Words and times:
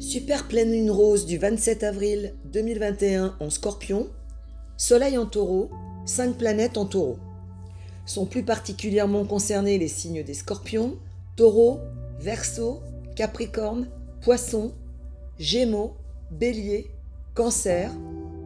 Super 0.00 0.48
pleine 0.48 0.72
lune 0.72 0.90
rose 0.90 1.24
du 1.24 1.38
27 1.38 1.84
avril 1.84 2.34
2021 2.52 3.36
en 3.38 3.50
scorpion, 3.50 4.08
soleil 4.76 5.16
en 5.16 5.26
taureau, 5.26 5.70
5 6.04 6.36
planètes 6.36 6.76
en 6.76 6.84
taureau. 6.84 7.18
Sont 8.04 8.26
plus 8.26 8.42
particulièrement 8.42 9.24
concernés 9.24 9.78
les 9.78 9.88
signes 9.88 10.24
des 10.24 10.34
scorpions, 10.34 10.96
taureau, 11.36 11.78
verso, 12.18 12.80
capricorne, 13.14 13.88
poisson, 14.20 14.72
gémeaux, 15.38 15.94
bélier, 16.30 16.90
cancer 17.34 17.90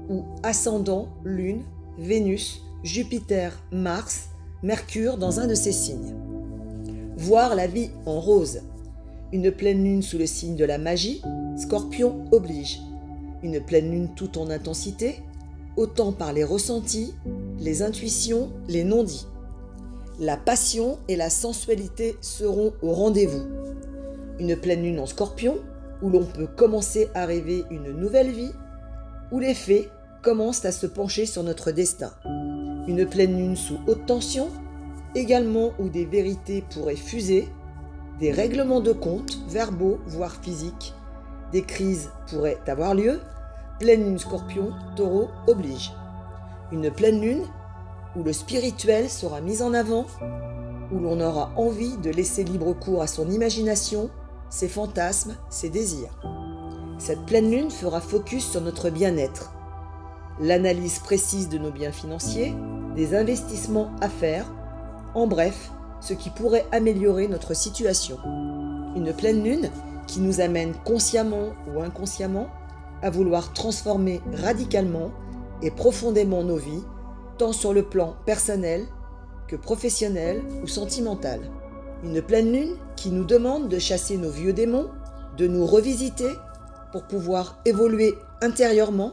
ou 0.09 0.25
ascendant, 0.43 1.09
lune, 1.25 1.63
Vénus, 1.99 2.63
Jupiter, 2.85 3.59
Mars, 3.73 4.29
Mercure 4.63 5.17
dans 5.17 5.41
un 5.41 5.47
de 5.47 5.55
ces 5.55 5.73
signes. 5.73 6.15
Voir 7.17 7.55
la 7.55 7.67
vie 7.67 7.91
en 8.07 8.21
rose. 8.21 8.61
Une 9.31 9.53
pleine 9.53 9.85
lune 9.85 10.01
sous 10.01 10.17
le 10.17 10.25
signe 10.25 10.57
de 10.57 10.65
la 10.65 10.79
magie, 10.79 11.21
Scorpion 11.59 12.25
oblige. 12.33 12.81
Une 13.43 13.61
pleine 13.61 13.91
lune 13.91 14.09
tout 14.17 14.39
en 14.39 14.49
intensité, 14.49 15.23
autant 15.77 16.13
par 16.13 16.33
les 16.33 16.45
ressentis, 16.45 17.13
les 17.59 17.83
intuitions, 17.83 18.51
les 18.69 18.85
non-dits. 18.85 19.27
La 20.19 20.39
passion 20.39 20.99
et 21.09 21.17
la 21.17 21.29
sensualité 21.29 22.17
seront 22.23 22.73
au 22.81 22.93
rendez-vous. 22.93 23.45
Une 24.39 24.57
pleine 24.57 24.83
lune 24.83 24.99
en 24.99 25.07
scorpion, 25.07 25.59
où 26.01 26.09
l'on 26.09 26.25
peut 26.25 26.47
commencer 26.47 27.09
à 27.15 27.27
rêver 27.27 27.65
une 27.71 27.93
nouvelle 27.93 28.31
vie, 28.31 28.53
où 29.31 29.41
les 29.41 29.55
faits 29.55 29.91
commencent 30.23 30.65
à 30.65 30.73
se 30.73 30.87
pencher 30.87 31.27
sur 31.27 31.43
notre 31.43 31.71
destin. 31.71 32.13
Une 32.89 33.05
pleine 33.05 33.37
lune 33.37 33.57
sous 33.57 33.79
haute 33.87 34.07
tension, 34.07 34.49
également 35.15 35.73
où 35.79 35.91
des 35.91 36.07
vérités 36.07 36.65
pourraient 36.71 36.97
fuser, 36.97 37.47
des 38.21 38.33
règlements 38.33 38.81
de 38.81 38.93
compte, 38.93 39.39
verbaux, 39.49 39.99
voire 40.07 40.37
physiques, 40.43 40.95
des 41.53 41.63
crises 41.63 42.11
pourraient 42.29 42.59
avoir 42.67 42.95
lieu, 42.95 43.21
pleine 43.79 44.05
lune 44.05 44.19
scorpion, 44.19 44.73
taureau 44.97 45.29
oblige. 45.47 45.93
Une 46.73 46.91
pleine 46.91 47.21
lune 47.21 47.45
où 48.17 48.23
le 48.23 48.33
spirituel 48.33 49.09
sera 49.09 49.41
mis 49.41 49.63
en 49.63 49.73
avant, 49.73 50.07
où 50.93 50.99
l'on 50.99 51.21
aura 51.21 51.53
envie 51.57 51.97
de 51.99 52.11
laisser 52.11 52.45
libre 52.45 52.73
cours 52.73 53.03
à 53.03 53.07
son 53.07 53.31
imagination, 53.31 54.11
ses 54.51 54.69
fantasmes, 54.69 55.37
ses 55.51 55.71
désirs. 55.71 56.19
Cette 56.99 57.25
pleine 57.27 57.51
lune 57.51 57.71
fera 57.71 58.01
focus 58.01 58.51
sur 58.51 58.61
notre 58.61 58.91
bien-être, 58.91 59.53
l'analyse 60.41 60.99
précise 60.99 61.49
de 61.49 61.59
nos 61.59 61.71
biens 61.71 61.93
financiers, 61.93 62.55
des 62.97 63.15
investissements 63.15 63.91
à 64.01 64.09
faire, 64.09 64.53
en 65.15 65.27
bref, 65.27 65.71
ce 66.01 66.15
qui 66.15 66.31
pourrait 66.31 66.67
améliorer 66.73 67.29
notre 67.29 67.55
situation. 67.55 68.19
Une 68.97 69.13
pleine 69.13 69.43
lune 69.43 69.71
qui 70.07 70.21
nous 70.21 70.41
amène 70.41 70.75
consciemment 70.85 71.51
ou 71.73 71.81
inconsciemment 71.81 72.49
à 73.03 73.11
vouloir 73.11 73.53
transformer 73.53 74.21
radicalement 74.35 75.11
et 75.63 75.71
profondément 75.71 76.43
nos 76.43 76.57
vies, 76.57 76.83
tant 77.37 77.53
sur 77.53 77.73
le 77.73 77.83
plan 77.83 78.17
personnel 78.27 78.87
que 79.47 79.57
professionnel 79.57 80.43
ou 80.63 80.67
sentimental. 80.67 81.41
Une 82.05 82.23
pleine 82.23 82.53
lune 82.53 82.77
qui 82.97 83.11
nous 83.11 83.25
demande 83.25 83.69
de 83.69 83.79
chasser 83.79 84.17
nos 84.17 84.31
vieux 84.31 84.53
démons, 84.53 84.89
de 85.37 85.47
nous 85.47 85.67
revisiter 85.67 86.31
pour 86.93 87.05
pouvoir 87.05 87.61
évoluer 87.65 88.15
intérieurement, 88.41 89.13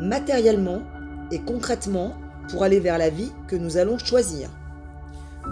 matériellement 0.00 0.82
et 1.30 1.40
concrètement 1.40 2.14
pour 2.50 2.62
aller 2.62 2.80
vers 2.80 2.98
la 2.98 3.10
vie 3.10 3.32
que 3.46 3.56
nous 3.56 3.76
allons 3.76 3.98
choisir. 3.98 4.50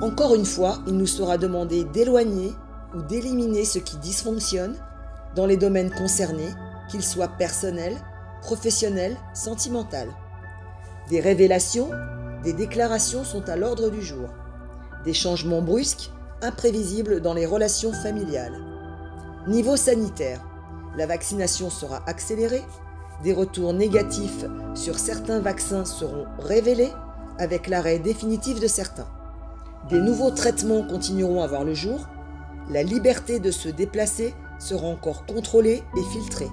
Encore 0.02 0.34
une 0.34 0.44
fois, 0.44 0.78
il 0.86 0.98
nous 0.98 1.06
sera 1.06 1.38
demandé 1.38 1.84
d'éloigner 1.84 2.52
ou 2.94 3.00
d'éliminer 3.00 3.64
ce 3.64 3.78
qui 3.78 3.96
dysfonctionne 3.96 4.76
dans 5.34 5.46
les 5.46 5.56
domaines 5.56 5.90
concernés, 5.90 6.50
qu'ils 6.90 7.02
soient 7.02 7.28
personnels, 7.28 7.96
professionnels, 8.42 9.16
sentimentaux. 9.32 10.12
Des 11.08 11.20
révélations, 11.20 11.90
des 12.44 12.52
déclarations 12.52 13.24
sont 13.24 13.48
à 13.48 13.56
l'ordre 13.56 13.88
du 13.88 14.02
jour. 14.02 14.28
Des 15.04 15.14
changements 15.14 15.62
brusques, 15.62 16.10
imprévisibles 16.42 17.22
dans 17.22 17.34
les 17.34 17.46
relations 17.46 17.92
familiales. 17.92 18.60
Niveau 19.46 19.76
sanitaire, 19.76 20.40
la 20.98 21.06
vaccination 21.06 21.70
sera 21.70 22.02
accélérée, 22.06 22.64
des 23.24 23.32
retours 23.32 23.72
négatifs 23.72 24.44
sur 24.74 24.98
certains 24.98 25.40
vaccins 25.40 25.86
seront 25.86 26.26
révélés 26.38 26.92
avec 27.38 27.66
l'arrêt 27.66 27.98
définitif 27.98 28.60
de 28.60 28.66
certains. 28.66 29.08
Des 29.90 30.00
nouveaux 30.00 30.32
traitements 30.32 30.82
continueront 30.82 31.42
à 31.42 31.46
voir 31.46 31.64
le 31.64 31.74
jour 31.74 32.08
la 32.68 32.82
liberté 32.82 33.38
de 33.38 33.52
se 33.52 33.68
déplacer 33.68 34.34
sera 34.58 34.86
encore 34.88 35.26
contrôlée 35.26 35.84
et 35.96 36.02
filtrée. 36.12 36.50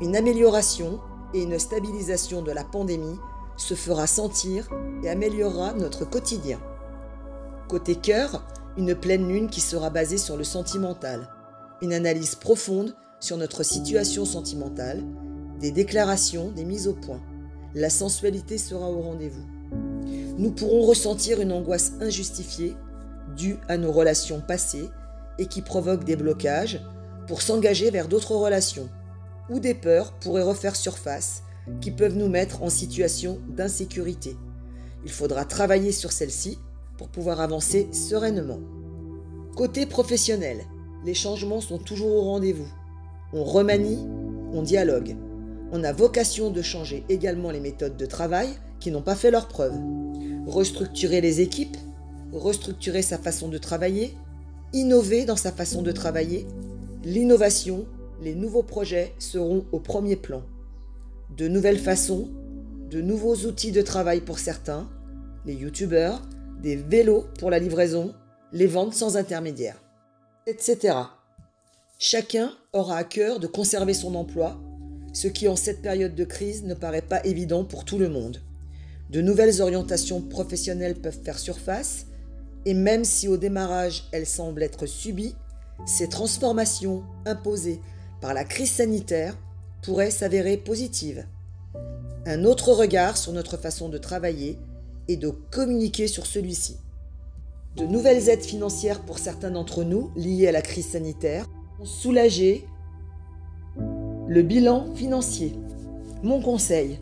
Une 0.00 0.16
amélioration 0.16 1.00
et 1.34 1.42
une 1.42 1.58
stabilisation 1.58 2.40
de 2.40 2.50
la 2.50 2.64
pandémie 2.64 3.18
se 3.58 3.74
fera 3.74 4.06
sentir 4.06 4.68
et 5.02 5.10
améliorera 5.10 5.74
notre 5.74 6.04
quotidien. 6.04 6.58
Côté 7.68 7.96
cœur, 7.96 8.46
une 8.78 8.94
pleine 8.94 9.28
lune 9.28 9.50
qui 9.50 9.60
sera 9.60 9.90
basée 9.90 10.18
sur 10.18 10.38
le 10.38 10.44
sentimental, 10.44 11.28
une 11.82 11.92
analyse 11.92 12.34
profonde 12.34 12.96
sur 13.20 13.36
notre 13.36 13.62
situation 13.62 14.24
sentimentale, 14.24 15.02
des 15.60 15.70
déclarations, 15.70 16.50
des 16.50 16.64
mises 16.64 16.88
au 16.88 16.94
point. 16.94 17.20
La 17.74 17.90
sensualité 17.90 18.56
sera 18.56 18.90
au 18.90 19.02
rendez-vous. 19.02 19.53
Nous 20.36 20.50
pourrons 20.50 20.82
ressentir 20.82 21.40
une 21.40 21.52
angoisse 21.52 21.92
injustifiée 22.00 22.74
due 23.36 23.56
à 23.68 23.76
nos 23.76 23.92
relations 23.92 24.40
passées 24.40 24.88
et 25.38 25.46
qui 25.46 25.62
provoquent 25.62 26.04
des 26.04 26.16
blocages 26.16 26.80
pour 27.26 27.40
s'engager 27.40 27.90
vers 27.90 28.08
d'autres 28.08 28.34
relations, 28.34 28.88
ou 29.48 29.60
des 29.60 29.74
peurs 29.74 30.12
pourraient 30.14 30.42
refaire 30.42 30.76
surface 30.76 31.42
qui 31.80 31.90
peuvent 31.90 32.16
nous 32.16 32.28
mettre 32.28 32.62
en 32.62 32.68
situation 32.68 33.38
d'insécurité. 33.48 34.36
Il 35.04 35.10
faudra 35.10 35.44
travailler 35.44 35.92
sur 35.92 36.12
celle-ci 36.12 36.58
pour 36.98 37.08
pouvoir 37.08 37.40
avancer 37.40 37.88
sereinement. 37.92 38.60
Côté 39.56 39.86
professionnel, 39.86 40.58
les 41.04 41.14
changements 41.14 41.60
sont 41.60 41.78
toujours 41.78 42.12
au 42.12 42.22
rendez-vous. 42.22 42.68
On 43.32 43.44
remanie, 43.44 43.98
on 44.52 44.62
dialogue. 44.62 45.16
On 45.72 45.84
a 45.84 45.92
vocation 45.92 46.50
de 46.50 46.62
changer 46.62 47.04
également 47.08 47.50
les 47.50 47.60
méthodes 47.60 47.96
de 47.96 48.06
travail 48.06 48.48
qui 48.80 48.90
n'ont 48.90 49.02
pas 49.02 49.14
fait 49.14 49.30
leur 49.30 49.48
preuve. 49.48 49.74
Restructurer 50.46 51.20
les 51.20 51.40
équipes, 51.40 51.76
restructurer 52.32 53.02
sa 53.02 53.18
façon 53.18 53.48
de 53.48 53.58
travailler, 53.58 54.14
innover 54.72 55.24
dans 55.24 55.36
sa 55.36 55.52
façon 55.52 55.82
de 55.82 55.92
travailler, 55.92 56.46
l'innovation, 57.04 57.86
les 58.22 58.34
nouveaux 58.34 58.62
projets 58.62 59.14
seront 59.18 59.64
au 59.72 59.80
premier 59.80 60.16
plan. 60.16 60.42
De 61.36 61.48
nouvelles 61.48 61.78
façons, 61.78 62.28
de 62.90 63.00
nouveaux 63.00 63.36
outils 63.46 63.72
de 63.72 63.82
travail 63.82 64.20
pour 64.20 64.38
certains, 64.38 64.88
les 65.46 65.54
youtubeurs, 65.54 66.22
des 66.62 66.76
vélos 66.76 67.26
pour 67.38 67.50
la 67.50 67.58
livraison, 67.58 68.14
les 68.52 68.66
ventes 68.66 68.94
sans 68.94 69.16
intermédiaire, 69.16 69.82
etc. 70.46 70.96
Chacun 71.98 72.52
aura 72.72 72.96
à 72.96 73.04
cœur 73.04 73.40
de 73.40 73.46
conserver 73.46 73.94
son 73.94 74.14
emploi, 74.14 74.60
ce 75.12 75.28
qui 75.28 75.48
en 75.48 75.56
cette 75.56 75.82
période 75.82 76.14
de 76.14 76.24
crise 76.24 76.64
ne 76.64 76.74
paraît 76.74 77.02
pas 77.02 77.24
évident 77.24 77.64
pour 77.64 77.84
tout 77.84 77.98
le 77.98 78.08
monde. 78.08 78.40
De 79.14 79.20
nouvelles 79.20 79.62
orientations 79.62 80.20
professionnelles 80.20 80.96
peuvent 80.96 81.20
faire 81.22 81.38
surface, 81.38 82.06
et 82.64 82.74
même 82.74 83.04
si 83.04 83.28
au 83.28 83.36
démarrage 83.36 84.08
elles 84.10 84.26
semblent 84.26 84.64
être 84.64 84.86
subies, 84.86 85.36
ces 85.86 86.08
transformations 86.08 87.04
imposées 87.24 87.80
par 88.20 88.34
la 88.34 88.42
crise 88.42 88.72
sanitaire 88.72 89.38
pourraient 89.82 90.10
s'avérer 90.10 90.56
positives. 90.56 91.28
Un 92.26 92.42
autre 92.44 92.72
regard 92.72 93.16
sur 93.16 93.32
notre 93.32 93.56
façon 93.56 93.88
de 93.88 93.98
travailler 93.98 94.58
et 95.06 95.16
de 95.16 95.28
communiquer 95.28 96.08
sur 96.08 96.26
celui-ci. 96.26 96.78
De 97.76 97.84
nouvelles 97.84 98.28
aides 98.28 98.42
financières 98.42 99.02
pour 99.02 99.20
certains 99.20 99.52
d'entre 99.52 99.84
nous 99.84 100.10
liées 100.16 100.48
à 100.48 100.52
la 100.52 100.62
crise 100.62 100.88
sanitaire 100.88 101.46
ont 101.78 101.86
soulagé 101.86 102.66
le 104.26 104.42
bilan 104.42 104.92
financier. 104.96 105.54
Mon 106.24 106.40
conseil, 106.40 106.98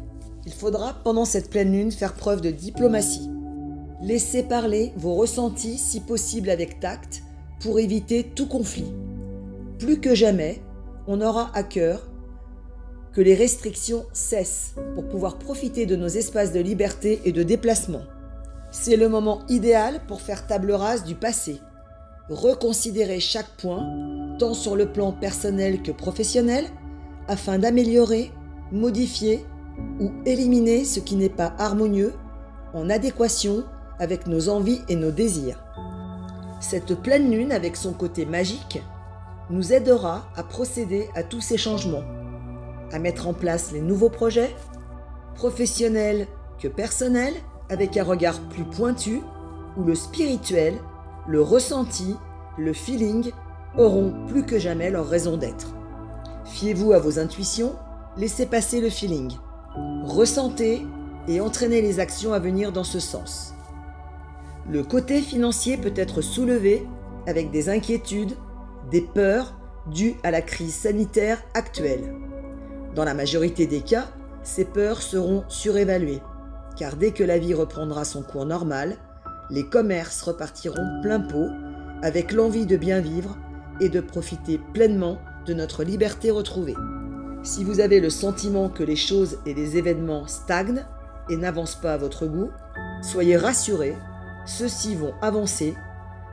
il 0.47 0.53
faudra 0.53 0.95
pendant 1.05 1.25
cette 1.25 1.51
pleine 1.51 1.73
lune 1.73 1.93
faire 1.93 2.15
preuve 2.15 2.41
de 2.41 2.51
diplomatie 2.51 3.31
Laissez 4.03 4.43
parler 4.43 4.93
vos 4.97 5.15
ressentis 5.15 5.79
si 5.79 6.01
possible 6.01 6.51
avec 6.51 6.81
tact 6.81 7.23
pour 7.61 7.79
éviter 7.79 8.25
tout 8.25 8.49
conflit. 8.49 8.93
Plus 9.79 10.01
que 10.01 10.13
jamais, 10.13 10.61
on 11.07 11.21
aura 11.21 11.53
à 11.55 11.63
cœur 11.63 12.09
que 13.13 13.21
les 13.21 13.37
restrictions 13.37 14.05
cessent 14.13 14.75
pour 14.97 15.07
pouvoir 15.07 15.39
profiter 15.39 15.87
de 15.87 15.95
nos 15.95 16.09
espaces 16.09 16.53
de 16.53 16.59
liberté 16.59 17.21
et 17.25 17.31
de 17.31 17.45
déplacement. 17.45 18.03
C'est 18.73 18.97
le 18.97 19.09
moment 19.09 19.43
idéal 19.49 20.01
pour 20.09 20.21
faire 20.21 20.49
table 20.49 20.73
rase 20.73 21.05
du 21.05 21.15
passé, 21.15 21.61
reconsidérer 22.29 23.21
chaque 23.21 23.57
point, 23.59 23.87
tant 24.41 24.55
sur 24.55 24.75
le 24.75 24.91
plan 24.91 25.13
personnel 25.13 25.81
que 25.83 25.93
professionnel, 25.93 26.65
afin 27.29 27.61
d'améliorer, 27.61 28.33
modifier 28.73 29.45
ou 30.01 30.13
éliminer 30.27 30.85
ce 30.85 31.01
qui 31.01 31.17
n'est 31.17 31.29
pas 31.29 31.53
harmonieux, 31.59 32.13
en 32.75 32.91
adéquation 32.91 33.65
avec 33.99 34.27
nos 34.27 34.49
envies 34.49 34.81
et 34.89 34.97
nos 34.97 35.11
désirs. 35.11 35.63
Cette 36.61 36.95
pleine 36.95 37.31
lune, 37.31 37.53
avec 37.53 37.77
son 37.77 37.93
côté 37.93 38.25
magique, 38.25 38.83
nous 39.51 39.73
aidera 39.73 40.27
à 40.37 40.43
procéder 40.43 41.09
à 41.15 41.23
tous 41.23 41.41
ces 41.41 41.57
changements, 41.57 42.05
à 42.93 42.99
mettre 42.99 43.29
en 43.29 43.35
place 43.35 43.73
les 43.73 43.81
nouveaux 43.81 44.11
projets, 44.11 44.55
professionnels 45.35 46.27
que 46.59 46.69
personnels, 46.69 47.35
avec 47.69 47.97
un 47.97 48.05
regard 48.05 48.41
plus 48.49 48.65
pointu, 48.65 49.23
où 49.77 49.85
le 49.85 49.95
spirituel, 49.95 50.75
le 51.27 51.43
ressenti, 51.43 52.17
le 52.59 52.73
feeling 52.73 53.33
auront 53.77 54.13
plus 54.29 54.45
que 54.45 54.59
jamais 54.59 54.91
leur 54.91 55.09
raison 55.09 55.37
d'être. 55.37 55.75
Fiez-vous 56.45 56.93
à 56.93 56.99
vos 56.99 57.19
intuitions, 57.19 57.75
laissez 58.17 58.47
passer 58.47 58.81
le 58.81 58.91
feeling. 58.91 59.33
Ressentez 60.05 60.87
et 61.29 61.41
entraînez 61.41 61.81
les 61.81 62.01
actions 62.01 62.33
à 62.33 62.39
venir 62.39 62.73
dans 62.73 62.85
ce 62.85 63.01
sens. 63.01 63.55
Le 64.69 64.83
côté 64.83 65.21
financier 65.21 65.77
peut 65.77 65.95
être 65.97 66.21
soulevé 66.21 66.87
avec 67.27 67.51
des 67.51 67.69
inquiétudes, 67.69 68.37
des 68.91 69.01
peurs 69.01 69.55
dues 69.87 70.15
à 70.23 70.31
la 70.31 70.43
crise 70.43 70.75
sanitaire 70.75 71.43
actuelle. 71.55 72.15
Dans 72.95 73.05
la 73.05 73.15
majorité 73.15 73.67
des 73.67 73.81
cas, 73.81 74.07
ces 74.43 74.65
peurs 74.65 75.03
seront 75.03 75.45
surévaluées, 75.49 76.23
car 76.77 76.97
dès 76.97 77.13
que 77.13 77.25
la 77.25 77.39
vie 77.39 77.55
reprendra 77.55 78.05
son 78.05 78.23
cours 78.23 78.47
normal, 78.47 78.97
les 79.51 79.69
commerces 79.69 80.23
repartiront 80.23 81.01
plein 81.03 81.21
pot 81.21 81.49
avec 82.03 82.33
l'envie 82.33 82.67
de 82.67 82.77
bien 82.77 83.01
vivre 83.01 83.37
et 83.81 83.89
de 83.89 84.01
profiter 84.01 84.61
pleinement 84.73 85.19
de 85.47 85.55
notre 85.55 85.85
liberté 85.85 86.31
retrouvée. 86.31 86.77
Si 87.45 87.65
vous 87.65 87.81
avez 87.81 87.99
le 87.99 88.11
sentiment 88.11 88.69
que 88.69 88.85
les 88.85 88.95
choses 88.95 89.39
et 89.47 89.55
les 89.55 89.77
événements 89.77 90.29
stagnent 90.29 90.85
et 91.29 91.37
n'avancent 91.37 91.81
pas 91.81 91.95
à 91.95 91.99
votre 91.99 92.27
goût, 92.27 92.51
soyez 93.03 93.37
rassurés, 93.37 93.97
ceux-ci 94.47 94.95
vont 94.95 95.13
avancer, 95.21 95.75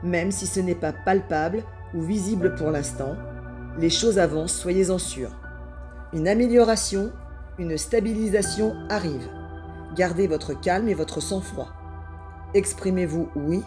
même 0.04 0.30
si 0.30 0.46
ce 0.46 0.60
n'est 0.60 0.76
pas 0.76 0.92
palpable 0.92 1.64
ou 1.94 2.02
visible 2.02 2.54
pour 2.54 2.70
l'instant. 2.70 3.16
Les 3.76 3.90
choses 3.90 4.20
avancent, 4.20 4.54
soyez-en 4.54 4.98
sûrs. 4.98 5.36
Une 6.12 6.28
amélioration, 6.28 7.10
une 7.58 7.76
stabilisation 7.76 8.76
arrive. 8.88 9.28
Gardez 9.96 10.28
votre 10.28 10.58
calme 10.58 10.88
et 10.88 10.94
votre 10.94 11.20
sang-froid. 11.20 11.72
Exprimez-vous 12.54 13.30
oui, 13.34 13.62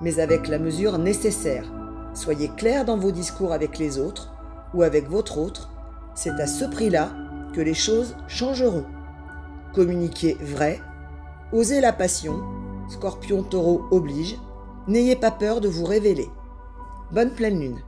mais 0.00 0.20
avec 0.20 0.46
la 0.46 0.60
mesure 0.60 0.98
nécessaire. 0.98 1.64
Soyez 2.14 2.50
clair 2.56 2.84
dans 2.84 2.96
vos 2.96 3.10
discours 3.10 3.52
avec 3.52 3.78
les 3.78 3.98
autres 3.98 4.32
ou 4.74 4.84
avec 4.84 5.08
votre 5.08 5.38
autre. 5.38 5.73
C'est 6.14 6.40
à 6.40 6.46
ce 6.46 6.64
prix-là 6.64 7.10
que 7.52 7.60
les 7.60 7.74
choses 7.74 8.16
changeront. 8.28 8.84
Communiquez 9.74 10.36
vrai, 10.40 10.80
osez 11.52 11.80
la 11.80 11.92
passion, 11.92 12.42
scorpion 12.88 13.42
taureau 13.42 13.84
oblige, 13.90 14.36
n'ayez 14.86 15.16
pas 15.16 15.30
peur 15.30 15.60
de 15.60 15.68
vous 15.68 15.84
révéler. 15.84 16.28
Bonne 17.12 17.30
pleine 17.30 17.60
lune. 17.60 17.80